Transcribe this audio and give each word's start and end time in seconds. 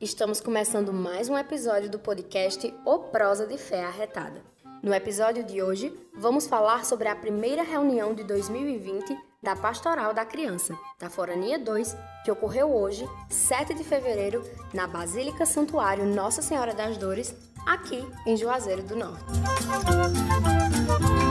Estamos 0.00 0.40
começando 0.40 0.92
mais 0.92 1.28
um 1.28 1.36
episódio 1.36 1.90
do 1.90 1.98
podcast 1.98 2.72
O 2.84 3.00
Prosa 3.00 3.48
de 3.48 3.58
Fé 3.58 3.84
Arretada. 3.84 4.40
No 4.80 4.94
episódio 4.94 5.42
de 5.42 5.60
hoje, 5.60 5.92
vamos 6.16 6.46
falar 6.46 6.84
sobre 6.84 7.08
a 7.08 7.16
primeira 7.16 7.64
reunião 7.64 8.14
de 8.14 8.22
2020 8.22 9.18
da 9.42 9.56
Pastoral 9.56 10.14
da 10.14 10.24
Criança, 10.24 10.78
da 11.00 11.10
Forania 11.10 11.58
2, 11.58 11.96
que 12.24 12.30
ocorreu 12.30 12.72
hoje, 12.72 13.04
7 13.28 13.74
de 13.74 13.82
fevereiro, 13.82 14.40
na 14.72 14.86
Basílica 14.86 15.44
Santuário 15.44 16.06
Nossa 16.06 16.40
Senhora 16.40 16.72
das 16.72 16.96
Dores, 16.96 17.34
aqui 17.66 18.06
em 18.24 18.36
Juazeiro 18.36 18.84
do 18.84 18.94
Norte. 18.94 19.24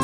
A 0.00 0.03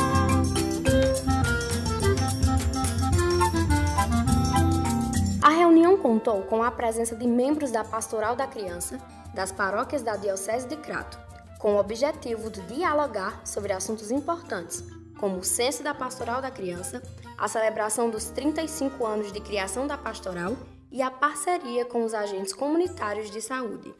contou 5.97 6.43
com 6.43 6.63
a 6.63 6.71
presença 6.71 7.15
de 7.15 7.27
membros 7.27 7.71
da 7.71 7.83
Pastoral 7.83 8.35
da 8.35 8.47
Criança, 8.47 8.99
das 9.33 9.51
paróquias 9.51 10.01
da 10.01 10.15
Diocese 10.15 10.67
de 10.67 10.75
Crato, 10.75 11.19
com 11.59 11.75
o 11.75 11.79
objetivo 11.79 12.49
de 12.49 12.61
dialogar 12.61 13.41
sobre 13.45 13.73
assuntos 13.73 14.11
importantes, 14.11 14.83
como 15.19 15.37
o 15.37 15.43
censo 15.43 15.83
da 15.83 15.93
Pastoral 15.93 16.41
da 16.41 16.51
Criança, 16.51 17.01
a 17.37 17.47
celebração 17.47 18.09
dos 18.09 18.25
35 18.25 19.05
anos 19.05 19.31
de 19.31 19.39
criação 19.39 19.87
da 19.87 19.97
pastoral 19.97 20.55
e 20.91 21.01
a 21.01 21.09
parceria 21.09 21.85
com 21.85 22.03
os 22.03 22.13
agentes 22.13 22.53
comunitários 22.53 23.31
de 23.31 23.41
saúde. 23.41 23.93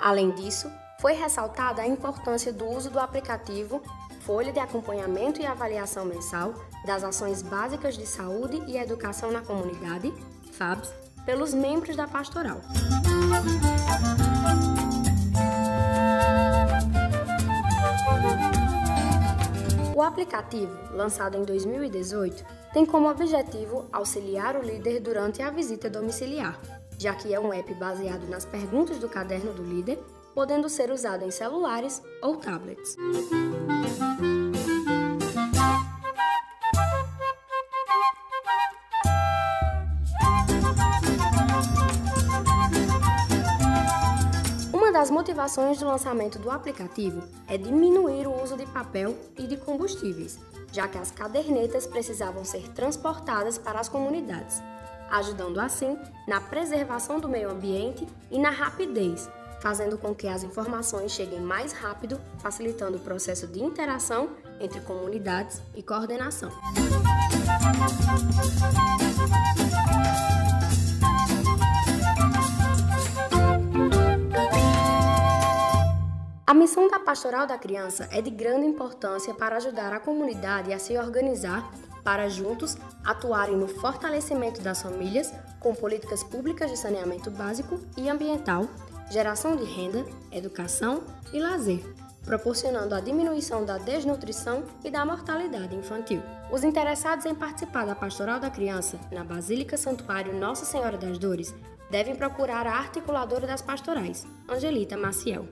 Além 0.00 0.30
disso, 0.30 0.70
foi 1.00 1.12
ressaltada 1.12 1.82
a 1.82 1.86
importância 1.86 2.52
do 2.52 2.66
uso 2.66 2.90
do 2.90 2.98
aplicativo 2.98 3.82
Folha 4.20 4.52
de 4.52 4.58
Acompanhamento 4.58 5.40
e 5.40 5.46
Avaliação 5.46 6.04
Mensal 6.04 6.54
das 6.84 7.04
Ações 7.04 7.42
Básicas 7.42 7.96
de 7.96 8.06
Saúde 8.06 8.60
e 8.66 8.76
Educação 8.76 9.30
na 9.30 9.40
Comunidade, 9.40 10.12
FABs, 10.52 10.92
pelos 11.26 11.52
membros 11.52 11.96
da 11.96 12.06
pastoral. 12.06 12.60
O 19.94 20.02
aplicativo, 20.02 20.72
lançado 20.94 21.36
em 21.36 21.44
2018, 21.44 22.44
tem 22.72 22.86
como 22.86 23.10
objetivo 23.10 23.86
auxiliar 23.92 24.56
o 24.56 24.62
líder 24.62 25.00
durante 25.00 25.42
a 25.42 25.50
visita 25.50 25.90
domiciliar, 25.90 26.58
já 26.98 27.14
que 27.14 27.34
é 27.34 27.40
um 27.40 27.52
app 27.52 27.74
baseado 27.74 28.26
nas 28.28 28.44
perguntas 28.44 28.98
do 28.98 29.08
caderno 29.08 29.52
do 29.52 29.62
líder 29.62 29.98
podendo 30.36 30.68
ser 30.68 30.90
usado 30.90 31.24
em 31.24 31.30
celulares 31.30 32.02
ou 32.20 32.36
tablets. 32.36 32.94
Das 45.06 45.10
motivações 45.12 45.78
do 45.78 45.86
lançamento 45.86 46.36
do 46.36 46.50
aplicativo 46.50 47.22
é 47.46 47.56
diminuir 47.56 48.26
o 48.26 48.42
uso 48.42 48.56
de 48.56 48.66
papel 48.66 49.16
e 49.38 49.46
de 49.46 49.56
combustíveis, 49.56 50.36
já 50.72 50.88
que 50.88 50.98
as 50.98 51.12
cadernetas 51.12 51.86
precisavam 51.86 52.44
ser 52.44 52.68
transportadas 52.72 53.56
para 53.56 53.78
as 53.78 53.88
comunidades, 53.88 54.60
ajudando 55.08 55.60
assim 55.60 55.96
na 56.26 56.40
preservação 56.40 57.20
do 57.20 57.28
meio 57.28 57.52
ambiente 57.52 58.04
e 58.32 58.38
na 58.40 58.50
rapidez 58.50 59.28
fazendo 59.60 59.96
com 59.96 60.14
que 60.14 60.26
as 60.28 60.42
informações 60.42 61.12
cheguem 61.12 61.40
mais 61.40 61.72
rápido, 61.72 62.20
facilitando 62.38 62.98
o 62.98 63.00
processo 63.00 63.46
de 63.46 63.62
interação 63.62 64.30
entre 64.60 64.80
comunidades 64.80 65.62
e 65.74 65.82
coordenação. 65.82 66.50
A 76.46 76.54
missão 76.54 76.88
da 76.88 77.00
Pastoral 77.00 77.44
da 77.44 77.58
Criança 77.58 78.08
é 78.12 78.22
de 78.22 78.30
grande 78.30 78.66
importância 78.66 79.34
para 79.34 79.56
ajudar 79.56 79.92
a 79.92 79.98
comunidade 79.98 80.72
a 80.72 80.78
se 80.78 80.96
organizar 80.96 81.68
para 82.04 82.28
juntos 82.28 82.76
atuarem 83.04 83.56
no 83.56 83.66
fortalecimento 83.66 84.60
das 84.60 84.80
famílias 84.80 85.34
com 85.58 85.74
políticas 85.74 86.22
públicas 86.22 86.70
de 86.70 86.76
saneamento 86.76 87.32
básico 87.32 87.80
e 87.96 88.08
ambiental 88.08 88.68
geração 89.10 89.56
de 89.56 89.64
renda, 89.64 90.04
educação 90.30 91.02
e 91.32 91.40
lazer, 91.40 91.80
proporcionando 92.24 92.94
a 92.94 93.00
diminuição 93.00 93.64
da 93.64 93.78
desnutrição 93.78 94.64
e 94.84 94.90
da 94.90 95.04
mortalidade 95.04 95.74
infantil. 95.74 96.22
Os 96.52 96.64
interessados 96.64 97.26
em 97.26 97.34
participar 97.34 97.86
da 97.86 97.94
Pastoral 97.94 98.38
da 98.38 98.50
Criança 98.50 98.98
na 99.10 99.24
Basílica 99.24 99.76
Santuário 99.76 100.38
Nossa 100.38 100.64
Senhora 100.64 100.96
das 100.96 101.18
Dores 101.18 101.54
devem 101.90 102.16
procurar 102.16 102.66
a 102.66 102.78
articuladora 102.78 103.46
das 103.46 103.62
pastorais, 103.62 104.26
Angelita 104.48 104.96
Maciel. 104.96 105.48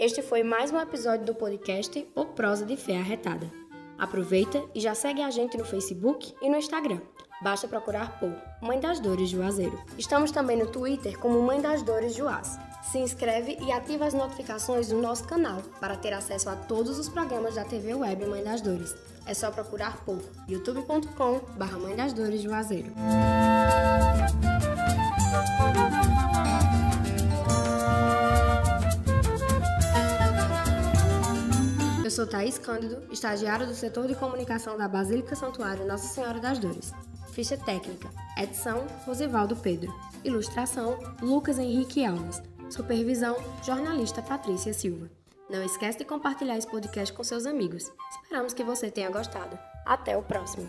Este 0.00 0.22
foi 0.22 0.42
mais 0.42 0.72
um 0.72 0.80
episódio 0.80 1.26
do 1.26 1.34
podcast 1.34 2.08
O 2.14 2.24
Prosa 2.24 2.64
de 2.64 2.74
Fé 2.74 2.96
Arretada. 2.96 3.46
Aproveita 3.98 4.64
e 4.74 4.80
já 4.80 4.94
segue 4.94 5.20
a 5.20 5.28
gente 5.28 5.58
no 5.58 5.64
Facebook 5.66 6.34
e 6.40 6.48
no 6.48 6.56
Instagram. 6.56 7.02
Basta 7.42 7.68
procurar 7.68 8.18
por 8.18 8.32
Mãe 8.62 8.80
das 8.80 8.98
Dores 8.98 9.28
Juazeiro. 9.28 9.78
Estamos 9.98 10.30
também 10.30 10.56
no 10.56 10.68
Twitter 10.68 11.18
como 11.18 11.42
Mãe 11.42 11.60
das 11.60 11.82
Dores 11.82 12.14
Juaz. 12.14 12.58
Se 12.82 12.96
inscreve 12.96 13.58
e 13.60 13.70
ativa 13.70 14.06
as 14.06 14.14
notificações 14.14 14.88
do 14.88 14.96
nosso 14.96 15.24
canal 15.24 15.60
para 15.78 15.98
ter 15.98 16.14
acesso 16.14 16.48
a 16.48 16.56
todos 16.56 16.98
os 16.98 17.10
programas 17.10 17.56
da 17.56 17.66
TV 17.66 17.92
Web 17.92 18.24
Mãe 18.24 18.42
das 18.42 18.62
Dores. 18.62 18.96
É 19.26 19.34
só 19.34 19.50
procurar 19.50 20.02
por 20.06 20.18
youtube.com 20.48 21.42
Mãe 21.78 21.94
das 21.94 22.14
Dores 22.14 22.40
Juazeiro. 22.40 22.90
Sou 32.20 32.26
Thaís 32.26 32.58
Cândido, 32.58 33.02
estagiária 33.10 33.64
do 33.64 33.74
setor 33.74 34.06
de 34.06 34.14
comunicação 34.14 34.76
da 34.76 34.86
Basílica 34.86 35.34
Santuário 35.34 35.86
Nossa 35.86 36.06
Senhora 36.06 36.38
das 36.38 36.58
Dores. 36.58 36.92
Ficha 37.32 37.56
técnica: 37.56 38.10
edição 38.36 38.86
Rosivaldo 39.06 39.56
Pedro. 39.56 39.90
Ilustração: 40.22 40.98
Lucas 41.22 41.58
Henrique 41.58 42.04
Alves. 42.04 42.42
Supervisão: 42.68 43.36
jornalista 43.64 44.20
Patrícia 44.20 44.74
Silva. 44.74 45.08
Não 45.48 45.62
esquece 45.62 45.96
de 45.96 46.04
compartilhar 46.04 46.58
esse 46.58 46.66
podcast 46.66 47.10
com 47.14 47.24
seus 47.24 47.46
amigos. 47.46 47.90
Esperamos 48.22 48.52
que 48.52 48.62
você 48.62 48.90
tenha 48.90 49.10
gostado. 49.10 49.58
Até 49.86 50.14
o 50.14 50.22
próximo. 50.22 50.68